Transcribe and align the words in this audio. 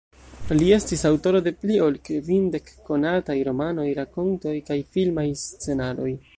Li 0.61 0.69
estis 0.77 1.03
aŭtoro 1.09 1.41
de 1.47 1.53
pli 1.65 1.77
ol 1.89 1.99
kvindek 2.09 2.73
konataj 2.89 3.37
romanoj, 3.51 3.87
rakontoj 4.01 4.57
kaj 4.71 4.83
filmaj 4.97 5.31
scenaroj. 5.47 6.13